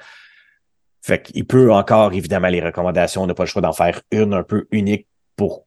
[1.01, 4.33] Fait qu'il peut encore, évidemment, les recommandations, on n'a pas le choix d'en faire une
[4.33, 5.65] un peu unique pour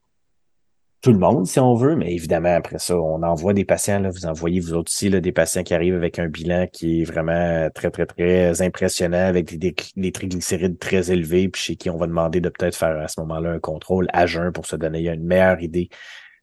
[1.05, 4.09] tout le monde, si on veut, mais évidemment, après ça, on envoie des patients, là,
[4.09, 7.05] vous envoyez vous autres aussi là, des patients qui arrivent avec un bilan qui est
[7.05, 11.99] vraiment très, très, très impressionnant, avec des, des, triglycérides très élevés, puis chez qui on
[11.99, 15.07] va demander de peut-être faire à ce moment-là un contrôle à jeun pour se donner
[15.11, 15.91] une meilleure idée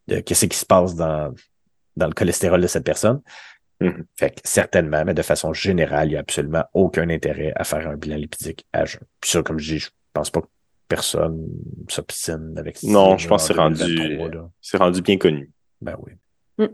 [0.07, 1.33] de qu'est-ce qui se passe dans,
[1.97, 3.19] dans le cholestérol de cette personne.
[3.81, 4.05] Mhm.
[4.15, 7.87] Fait que certainement, mais de façon générale, il n'y a absolument aucun intérêt à faire
[7.87, 9.01] un bilan lipidique à jeun.
[9.19, 10.47] Puis ça, comme je dis, je pense pas que
[10.87, 11.47] personne
[11.89, 12.87] s'obstine avec ça.
[12.87, 14.19] Non, je pense que c'est rendu,
[14.61, 15.49] c'est rendu bien connu.
[15.81, 16.13] Ben oui.
[16.57, 16.67] Mm.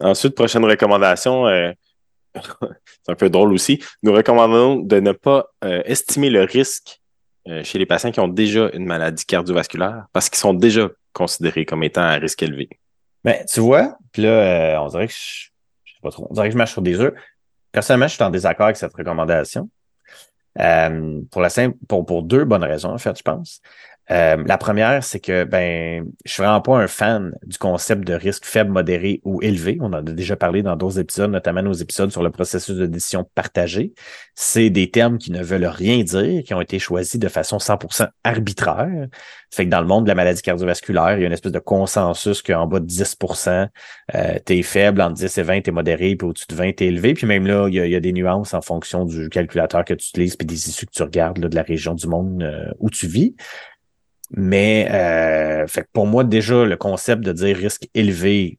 [0.00, 1.72] Ensuite, prochaine recommandation, euh,
[2.34, 3.82] c'est un peu drôle aussi.
[4.02, 7.00] Nous recommandons de ne pas euh, estimer le risque
[7.48, 11.64] euh, chez les patients qui ont déjà une maladie cardiovasculaire parce qu'ils sont déjà considérés
[11.64, 12.68] comme étant à risque élevé.
[13.24, 15.49] Ben, tu vois, puis là, on dirait que je
[16.00, 16.26] pas trop.
[16.30, 17.14] On dirait que je marche sur des œufs.
[17.72, 19.68] Personnellement, je suis en désaccord avec cette recommandation.
[20.58, 23.60] Euh, pour la simple, pour, pour deux bonnes raisons, en fait, je pense.
[24.10, 28.14] Euh, la première, c'est que ben, je suis vraiment pas un fan du concept de
[28.14, 29.78] risque faible, modéré ou élevé.
[29.80, 32.86] On en a déjà parlé dans d'autres épisodes, notamment nos épisodes sur le processus de
[32.86, 33.92] décision partagée.
[34.34, 38.08] C'est des termes qui ne veulent rien dire, qui ont été choisis de façon 100%
[38.24, 39.06] arbitraire.
[39.52, 41.58] Fait que dans le monde de la maladie cardiovasculaire, il y a une espèce de
[41.58, 43.68] consensus qu'en bas de 10%,
[44.14, 47.14] euh, t'es faible, entre 10 et 20, t'es modéré, puis au-dessus de 20, t'es élevé.
[47.14, 50.36] Puis même là, il y, a, des nuances en fonction du calculateur que tu utilises,
[50.36, 53.06] puis des issues que tu regardes là, de la région du monde euh, où tu
[53.06, 53.34] vis.
[54.30, 58.58] Mais euh, fait que pour moi, déjà, le concept de dire risque élevé,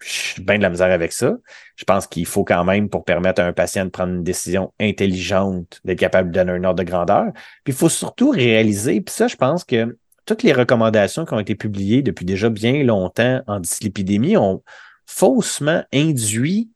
[0.00, 1.34] je suis bien de la misère avec ça.
[1.76, 4.72] Je pense qu'il faut quand même, pour permettre à un patient de prendre une décision
[4.78, 7.32] intelligente, d'être capable de donner un ordre de grandeur.
[7.64, 11.40] Puis il faut surtout réaliser, puis ça, je pense que toutes les recommandations qui ont
[11.40, 14.62] été publiées depuis déjà bien longtemps en dyslipidémie ont
[15.06, 16.70] faussement induit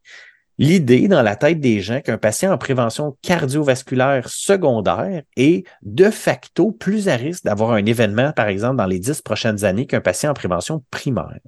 [0.58, 6.72] l'idée dans la tête des gens qu'un patient en prévention cardiovasculaire secondaire est de facto
[6.72, 10.30] plus à risque d'avoir un événement, par exemple, dans les dix prochaines années qu'un patient
[10.30, 11.38] en prévention primaire.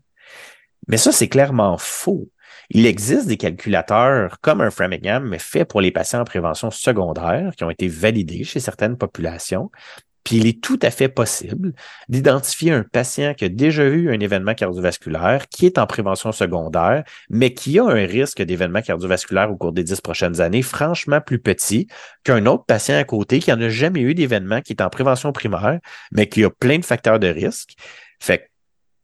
[0.88, 2.28] Mais ça, c'est clairement faux.
[2.70, 7.52] Il existe des calculateurs comme un Framingham, mais fait pour les patients en prévention secondaire,
[7.56, 9.70] qui ont été validés chez certaines populations,
[10.24, 11.72] puis il est tout à fait possible
[12.08, 17.04] d'identifier un patient qui a déjà eu un événement cardiovasculaire, qui est en prévention secondaire,
[17.28, 21.38] mais qui a un risque d'événement cardiovasculaire au cours des dix prochaines années, franchement plus
[21.38, 21.86] petit
[22.24, 25.80] qu'un autre patient à côté qui n'a jamais eu d'événement, qui est en prévention primaire,
[26.12, 27.74] mais qui a plein de facteurs de risque.
[28.18, 28.49] Fait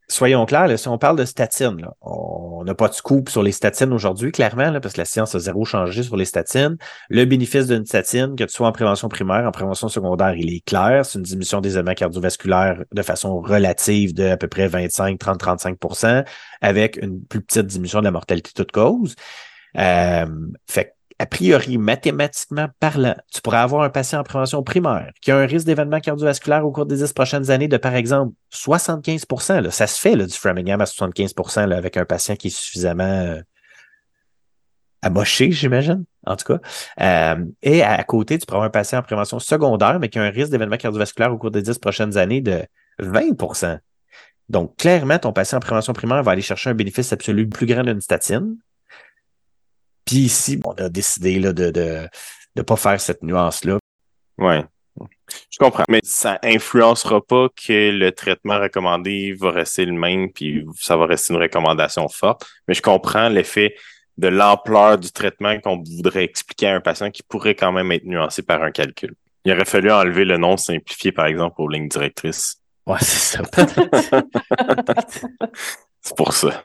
[0.09, 3.91] soyons clairs, si on parle de statines, on n'a pas de scoop sur les statines
[3.93, 6.77] aujourd'hui, clairement, parce que la science a zéro changé sur les statines.
[7.09, 10.65] Le bénéfice d'une statine, que tu sois en prévention primaire, en prévention secondaire, il est
[10.65, 11.05] clair.
[11.05, 15.41] C'est une diminution des événements cardiovasculaires de façon relative de à peu près 25, 30,
[15.41, 16.25] 35%
[16.61, 19.15] avec une plus petite diminution de la mortalité toute cause.
[19.77, 20.25] Euh,
[20.67, 25.37] fait a priori, mathématiquement parlant, tu pourrais avoir un patient en prévention primaire qui a
[25.37, 29.71] un risque d'événement cardiovasculaire au cours des dix prochaines années de, par exemple, 75 là.
[29.71, 31.33] Ça se fait, là, du Framingham à 75
[31.67, 33.41] là, avec un patient qui est suffisamment euh,
[35.01, 36.59] amoché, j'imagine, en tout cas.
[37.01, 40.23] Euh, et à côté, tu pourrais avoir un patient en prévention secondaire, mais qui a
[40.23, 42.63] un risque d'événement cardiovasculaire au cours des dix prochaines années de
[43.01, 43.79] 20%
[44.49, 47.83] Donc, clairement, ton patient en prévention primaire va aller chercher un bénéfice absolu plus grand
[47.83, 48.57] d'une statine
[50.07, 52.07] puis ici, on a décidé là, de ne de,
[52.55, 53.77] de pas faire cette nuance-là.
[54.37, 54.63] Ouais.
[55.51, 55.83] Je comprends.
[55.89, 61.05] Mais ça influencera pas que le traitement recommandé va rester le même, puis ça va
[61.05, 62.47] rester une recommandation forte.
[62.67, 63.75] Mais je comprends l'effet
[64.17, 68.05] de l'ampleur du traitement qu'on voudrait expliquer à un patient qui pourrait quand même être
[68.05, 69.13] nuancé par un calcul.
[69.45, 72.61] Il aurait fallu enlever le nom simplifié, par exemple, aux lignes directrices.
[72.87, 73.43] Ouais, c'est ça.
[76.01, 76.63] c'est pour ça.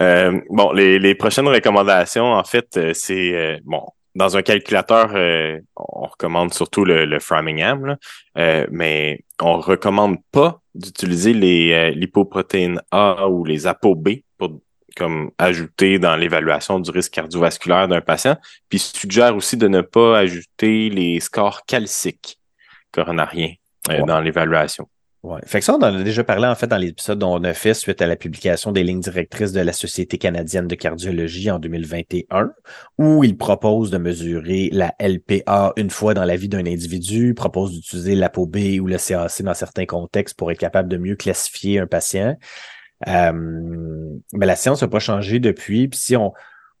[0.00, 3.82] Euh, bon, les, les, prochaines recommandations, en fait, euh, c'est euh, bon.
[4.14, 5.10] Dans un calculateur,
[5.76, 7.98] on recommande surtout le, le Framingham,
[8.34, 14.58] mais on recommande pas d'utiliser les lipoprotéines A ou les ApoB pour
[14.96, 18.38] comme ajouter dans l'évaluation du risque cardiovasculaire d'un patient.
[18.70, 22.38] Puis suggère aussi de ne pas ajouter les scores calciques
[22.92, 23.52] coronariens
[24.06, 24.88] dans l'évaluation.
[25.26, 25.40] Ouais.
[25.44, 27.52] Fait que ça, on en a déjà parlé en fait dans l'épisode dont on a
[27.52, 31.58] fait suite à la publication des lignes directrices de la Société canadienne de cardiologie en
[31.58, 32.52] 2021,
[32.98, 37.72] où il propose de mesurer la LPA une fois dans la vie d'un individu, propose
[37.72, 41.88] d'utiliser l'ApoB ou le CAC dans certains contextes pour être capable de mieux classifier un
[41.88, 42.36] patient.
[43.08, 43.32] Euh,
[44.32, 45.88] mais la science n'a pas changé depuis.
[45.88, 46.34] Puis si on,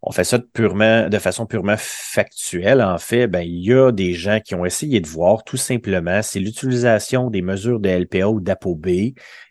[0.06, 3.90] on fait ça de, purement, de façon purement factuelle, en fait, ben, il y a
[3.90, 8.28] des gens qui ont essayé de voir tout simplement si l'utilisation des mesures de LPA
[8.28, 8.86] ou d'ApoB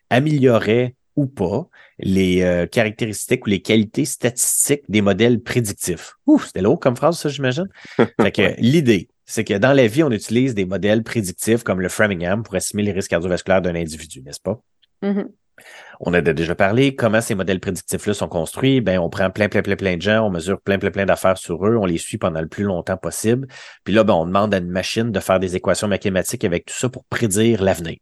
[0.10, 1.68] améliorait ou pas
[2.00, 6.14] les euh, caractéristiques ou les qualités statistiques des modèles prédictifs.
[6.26, 7.68] Ouf, c'était lourd comme phrase, ça, j'imagine.
[7.98, 11.90] fait que l'idée, c'est que dans la vie, on utilise des modèles prédictifs comme le
[11.90, 14.62] Framingham pour estimer les risques cardiovasculaires d'un individu, n'est-ce pas?
[15.04, 15.28] Mm-hmm.
[16.00, 18.82] On a déjà parlé comment ces modèles prédictifs-là sont construits.
[18.82, 21.38] Ben, on prend plein, plein, plein, plein de gens, on mesure plein, plein, plein d'affaires
[21.38, 23.48] sur eux, on les suit pendant le plus longtemps possible.
[23.84, 26.76] Puis là, ben, on demande à une machine de faire des équations mathématiques avec tout
[26.76, 27.98] ça pour prédire l'avenir.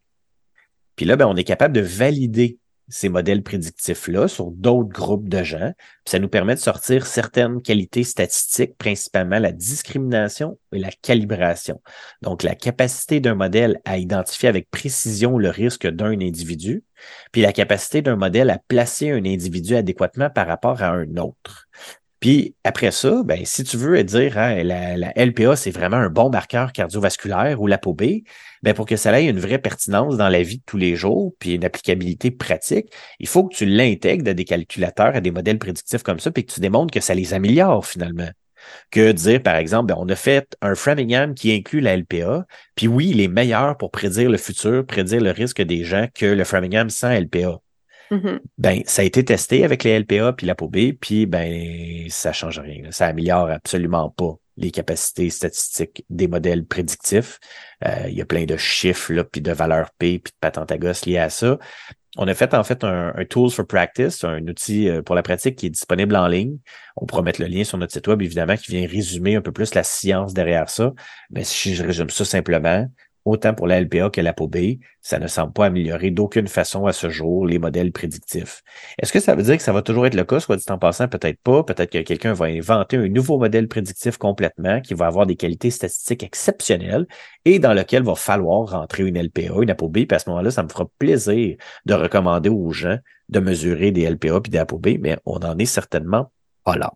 [0.96, 5.43] Puis là, ben, on est capable de valider ces modèles prédictifs-là sur d'autres groupes de
[5.43, 5.74] gens.
[5.78, 11.82] Puis ça nous permet de sortir certaines qualités statistiques, principalement la discrimination et la calibration.
[12.22, 16.84] Donc, la capacité d'un modèle à identifier avec précision le risque d'un individu,
[17.32, 21.67] puis la capacité d'un modèle à placer un individu adéquatement par rapport à un autre.
[22.24, 26.08] Puis après ça, ben, si tu veux dire hein, la, la, LPA, c'est vraiment un
[26.08, 28.02] bon marqueur cardiovasculaire ou l'ApoB,
[28.62, 31.34] ben, pour que ça ait une vraie pertinence dans la vie de tous les jours,
[31.38, 35.60] puis une applicabilité pratique, il faut que tu l'intègres à des calculateurs, à des modèles
[35.60, 38.30] prédictifs comme ça, puis que tu démontres que ça les améliore finalement
[38.90, 42.88] que dire, par exemple, ben, on a fait un Framingham qui inclut la LPA, puis
[42.88, 46.46] oui, il est meilleur pour prédire le futur, prédire le risque des gens que le
[46.46, 47.60] Framingham sans LPA.
[48.13, 48.39] Mm-hmm.
[48.60, 52.60] Ben, ça a été testé avec les LPA puis la POB, puis ben, ça change
[52.60, 52.91] rien.
[52.91, 57.39] Ça améliore absolument pas les capacités statistiques des modèles prédictifs.
[57.86, 60.71] Euh, il y a plein de chiffres, là, puis de valeurs P, puis de patentes
[60.71, 61.58] à gosse liées à ça.
[62.15, 65.23] On a fait en fait un, un, Tools for Practice, un outil euh, pour la
[65.23, 66.60] pratique qui est disponible en ligne.
[66.95, 69.52] On pourra mettre le lien sur notre site web, évidemment, qui vient résumer un peu
[69.52, 70.93] plus la science derrière ça.
[71.32, 72.88] Mais si je résume ça simplement,
[73.26, 74.58] autant pour la LPA que la B,
[75.02, 78.64] ça ne semble pas améliorer d'aucune façon à ce jour les modèles prédictifs.
[79.00, 80.78] Est-ce que ça veut dire que ça va toujours être le cas, soit dit en
[80.78, 85.08] passant, peut-être pas, peut-être que quelqu'un va inventer un nouveau modèle prédictif complètement qui va
[85.08, 87.08] avoir des qualités statistiques exceptionnelles
[87.46, 90.64] et dans lequel va falloir rentrer une LPA, une ApoB, puis à ce moment-là, ça
[90.64, 91.56] me fera plaisir
[91.86, 92.98] de recommander aux gens
[93.30, 96.32] de mesurer des LPA puis des ApoB, mais on n'en est certainement
[96.64, 96.94] pas là.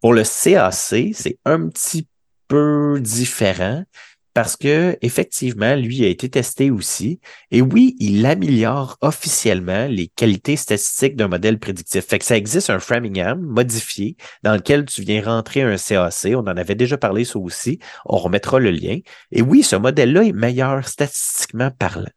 [0.00, 2.06] Pour le CAC, c'est un petit
[2.48, 3.84] peu différent
[4.34, 7.20] parce que effectivement, lui a été testé aussi.
[7.52, 12.04] Et oui, il améliore officiellement les qualités statistiques d'un modèle prédictif.
[12.04, 16.34] Fait que ça existe un Framingham modifié dans lequel tu viens rentrer un CAC.
[16.34, 17.78] On en avait déjà parlé ça aussi.
[18.04, 18.98] On remettra le lien.
[19.30, 22.10] Et oui, ce modèle-là est meilleur statistiquement parlant.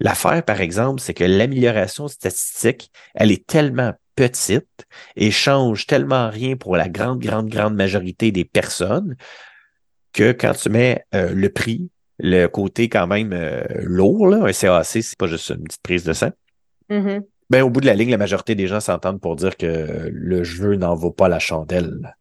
[0.00, 6.56] L'affaire, par exemple, c'est que l'amélioration statistique, elle est tellement petite et change tellement rien
[6.56, 9.16] pour la grande, grande, grande majorité des personnes
[10.14, 14.52] que quand tu mets euh, le prix, le côté quand même euh, lourd, là, un
[14.52, 16.30] CAC, c'est pas juste une petite prise de sang.
[16.90, 17.22] Mm-hmm.
[17.50, 20.44] Ben, au bout de la ligne, la majorité des gens s'entendent pour dire que le
[20.44, 22.16] jeu n'en vaut pas la chandelle.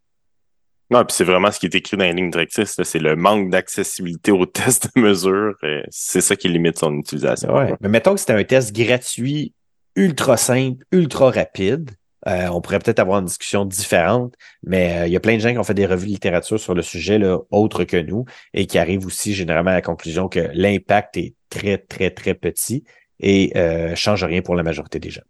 [0.89, 3.49] Non, puis c'est vraiment ce qui est écrit dans les lignes directrices, c'est le manque
[3.49, 5.55] d'accessibilité aux tests de mesure.
[5.89, 7.55] C'est ça qui limite son utilisation.
[7.55, 7.73] Ouais.
[7.81, 9.53] Mais mettons que c'était un test gratuit,
[9.95, 11.91] ultra simple, ultra rapide.
[12.27, 15.41] Euh, on pourrait peut-être avoir une discussion différente, mais euh, il y a plein de
[15.41, 18.25] gens qui ont fait des revues de littérature sur le sujet, là, autres que nous,
[18.53, 22.83] et qui arrivent aussi généralement à la conclusion que l'impact est très, très, très petit
[23.19, 25.23] et euh, change rien pour la majorité des gens.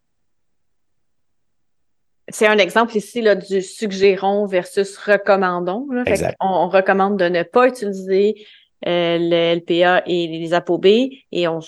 [2.30, 5.88] C'est un exemple ici là, du suggérons versus recommandons.
[6.40, 8.36] On, recommande de ne pas utiliser
[8.88, 11.60] euh, le LPA et les ApoB et on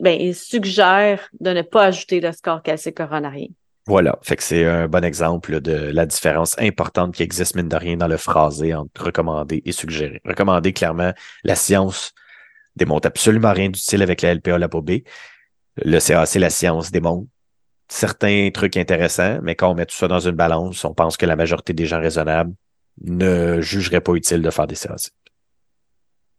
[0.00, 3.48] ben, suggère de ne pas ajouter le score calcique coronarien.
[3.86, 7.76] Voilà, fait que c'est un bon exemple de la différence importante qui existe, mine de
[7.76, 10.20] rien, dans le phrasé entre recommander et suggérer.
[10.24, 12.12] Recommander, clairement, la science
[12.76, 14.90] démontre absolument rien d'utile avec la LPA, la B.
[15.76, 17.26] Le CAC, la science démontre
[17.88, 21.26] certains trucs intéressants, mais quand on met tout ça dans une balance, on pense que
[21.26, 22.52] la majorité des gens raisonnables
[23.02, 25.10] ne jugeraient pas utile de faire des CAC.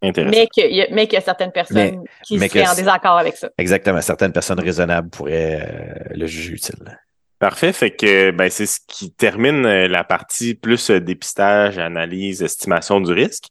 [0.01, 3.49] Mais qu'il y, y, a certaines personnes qui seraient en désaccord avec ça.
[3.57, 4.01] Exactement.
[4.01, 6.99] Certaines personnes raisonnables pourraient euh, le juger utile.
[7.43, 7.73] Parfait.
[7.73, 13.01] Fait que ben, c'est ce qui termine euh, la partie plus euh, dépistage, analyse, estimation
[13.01, 13.49] du risque.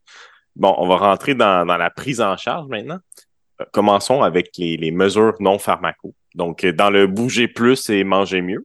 [0.57, 3.01] Bon, on va rentrer dans, la prise en charge maintenant.
[3.61, 6.15] Euh, commençons avec les, mesures non pharmaco.
[6.35, 8.65] Donc, dans le bouger plus et manger mieux.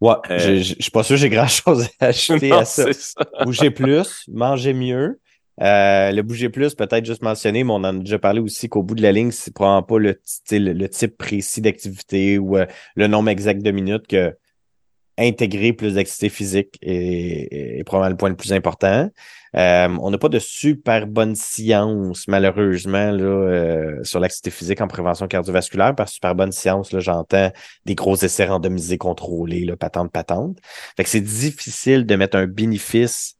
[0.00, 2.86] Ouais, je suis pas sûr que j'ai grand chose à ajouter à ça.
[3.44, 5.20] Bouger plus, manger mieux.
[5.60, 8.82] Euh, le bouger plus, peut-être juste mentionner, mais on en a déjà parlé aussi qu'au
[8.82, 13.06] bout de la ligne, c'est probablement pas le, le type précis d'activité ou euh, le
[13.06, 14.36] nombre exact de minutes que
[15.20, 19.10] intégrer plus d'activité physique est, probablement le point le plus important.
[19.56, 25.26] Euh, on n'a pas de super bonne science, malheureusement, là, sur l'activité physique en prévention
[25.26, 25.96] cardiovasculaire.
[25.96, 27.50] Par super bonne science, là, j'entends
[27.84, 30.58] des gros essais randomisés contrôlés, là, patente, patente.
[30.96, 33.34] Fait que c'est difficile de mettre un bénéfice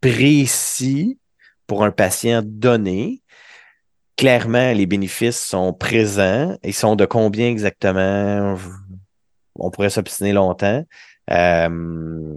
[0.00, 1.18] précis
[1.68, 3.22] pour un patient donné,
[4.16, 6.56] clairement, les bénéfices sont présents.
[6.64, 8.56] Ils sont de combien exactement?
[9.54, 10.84] On pourrait s'obstiner longtemps.
[11.30, 12.34] Euh,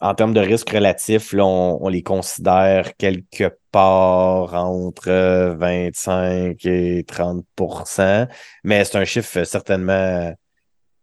[0.00, 8.28] en termes de risque relatif, on, les considère quelque part entre 25 et 30%
[8.64, 10.32] mais c'est un chiffre certainement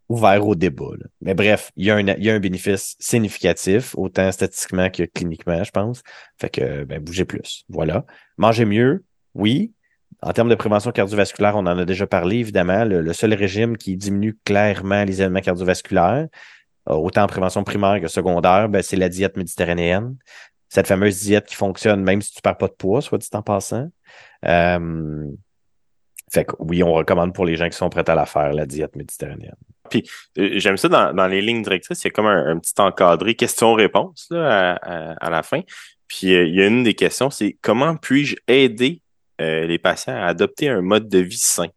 [0.09, 0.85] ouvert au débat.
[1.21, 5.03] Mais bref, il y, a un, il y a un bénéfice significatif, autant statistiquement que
[5.03, 6.03] cliniquement, je pense.
[6.39, 7.63] Fait que, ben, bougez plus.
[7.69, 8.05] Voilà.
[8.37, 9.73] Mangez mieux, oui.
[10.21, 12.85] En termes de prévention cardiovasculaire, on en a déjà parlé, évidemment.
[12.85, 16.27] Le, seul régime qui diminue clairement les événements cardiovasculaires,
[16.89, 20.15] euh, autant en prévention primaire que secondaire, ben, c'est la diète méditerranéenne.
[20.69, 23.41] Cette fameuse diète qui fonctionne même si tu perds pas de poids, soit dit en
[23.41, 23.89] passant.
[24.45, 25.25] Euh,
[26.31, 28.65] fait que oui, on recommande pour les gens qui sont prêts à la faire, la
[28.65, 29.55] diète méditerranéenne.
[29.89, 33.35] Puis euh, j'aime ça dans, les lignes directrices, il y a comme un, petit encadré
[33.35, 35.61] question-réponse à, la fin.
[36.07, 39.01] Puis euh, il y a une des questions, c'est comment puis-je aider
[39.41, 41.67] euh, les patients à adopter un mode de vie sain?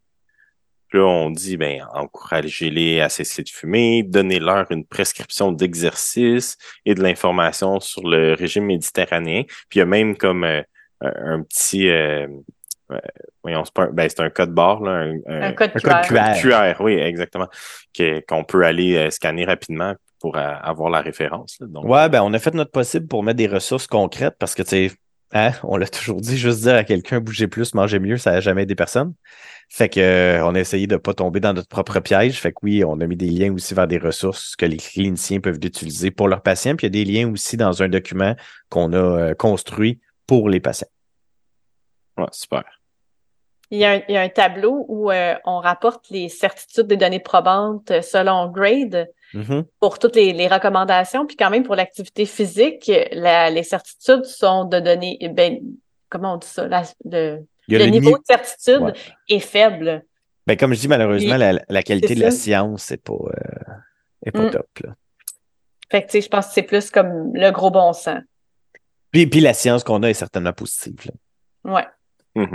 [0.94, 6.56] Là, on dit, ben, encouragez-les à cesser de fumer, donnez-leur une prescription d'exercice
[6.87, 9.42] et de l'information sur le régime méditerranéen.
[9.69, 11.90] Puis il y a même comme un, petit
[13.42, 16.02] voyons, c'est un, ben, c'est un code barre, là, un, code, QR.
[16.40, 16.80] QR.
[16.80, 17.48] oui, exactement,
[18.28, 21.58] qu'on peut aller euh, scanner rapidement pour euh, avoir la référence.
[21.60, 24.62] donc, ouais, ben on a fait notre possible pour mettre des ressources concrètes parce que
[24.62, 24.92] tu sais,
[25.32, 28.40] hein, on l'a toujours dit, juste dire à quelqu'un bouger plus, manger mieux, ça n'a
[28.40, 29.14] jamais aidé personne.
[29.70, 32.40] Fait que euh, on a essayé de pas tomber dans notre propre piège.
[32.40, 35.40] Fait que oui, on a mis des liens aussi vers des ressources que les cliniciens
[35.40, 36.74] peuvent utiliser pour leurs patients.
[36.74, 38.34] Puis il y a des liens aussi dans un document
[38.70, 40.88] qu'on a construit pour les patients.
[42.16, 42.77] Ouais, super.
[43.71, 46.87] Il y, a un, il y a un tableau où euh, on rapporte les certitudes
[46.87, 49.64] des données probantes selon grade Mhm.
[49.79, 51.27] pour toutes les, les recommandations.
[51.27, 55.58] Puis quand même, pour l'activité physique, la- les certitudes sont de données, ben,
[56.08, 56.66] comment on dit ça?
[56.66, 57.44] La- le,
[57.90, 58.92] niveau ni- de certitude Ouais.
[59.29, 60.02] est faible.
[60.46, 63.73] Ben, comme je dis, malheureusement, Puis, la, la qualité de la science, c'est pas, euh,
[64.25, 64.50] est pas Mm.
[64.50, 64.66] top.
[64.83, 64.94] Là.
[65.90, 68.21] Fait que, tu sais, je pense que c'est plus comme le gros bon sens.
[69.10, 70.96] Puis, puis la science qu'on a est certainement positive.
[71.64, 71.87] là.
[72.35, 72.46] Ouais.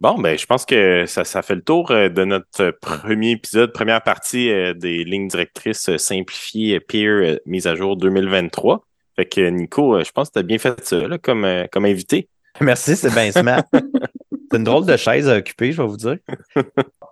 [0.00, 3.72] Bon, ben, je pense que ça, ça fait le tour euh, de notre premier épisode,
[3.72, 8.84] première partie euh, des lignes directrices euh, simplifiées euh, peer euh, mise à jour 2023.
[9.16, 11.66] Fait que Nico, euh, je pense que tu as bien fait ça là, comme, euh,
[11.70, 12.28] comme invité.
[12.60, 13.64] Merci, c'est bien smart.
[13.72, 16.18] c'est une drôle de chaise à occuper, je vais vous dire.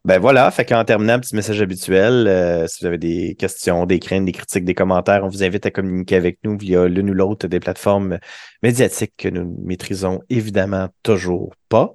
[0.05, 4.01] Ben voilà, fait qu'en terminant, petit message habituel, euh, si vous avez des questions, des
[4.01, 7.15] craintes, des critiques, des commentaires, on vous invite à communiquer avec nous via l'une ou
[7.15, 8.19] l'autre des plateformes
[8.65, 11.95] médiatiques que nous ne maîtrisons évidemment toujours pas.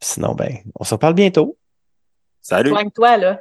[0.00, 1.56] Sinon, ben, on se reparle bientôt.
[2.40, 2.70] Salut!
[2.70, 3.40] Soigne-toi, là.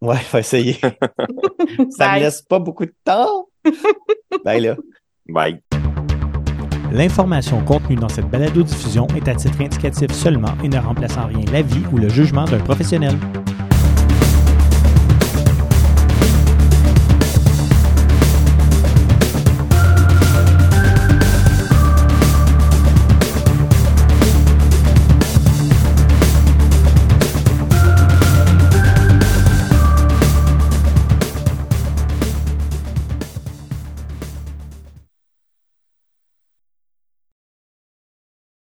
[0.00, 0.74] Ouais, faut essayer.
[0.80, 2.20] Ça me Bye.
[2.22, 3.48] laisse pas beaucoup de temps.
[4.44, 4.76] Ben là.
[5.28, 5.60] Bye!
[6.92, 11.44] L'information contenue dans cette balado-diffusion est à titre indicatif seulement et ne remplace en rien
[11.50, 13.16] l'avis ou le jugement d'un professionnel.